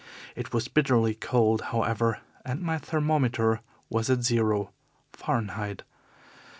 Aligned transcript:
It 0.35 0.51
was 0.51 0.67
bitterly 0.67 1.13
cold, 1.13 1.61
however, 1.61 2.21
and 2.43 2.59
my 2.63 2.79
thermometer 2.79 3.61
was 3.87 4.09
at 4.09 4.23
zero, 4.23 4.71
Fahrenheit. 5.13 5.83